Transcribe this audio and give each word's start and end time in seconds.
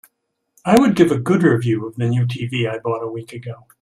I 0.65 0.79
would 0.79 0.95
give 0.95 1.11
a 1.11 1.19
good 1.19 1.43
review 1.43 1.85
of 1.85 1.95
the 1.95 2.09
new 2.09 2.25
TV 2.25 2.67
I 2.67 2.79
bought 2.79 3.03
a 3.03 3.07
week 3.11 3.33
ago. 3.33 3.67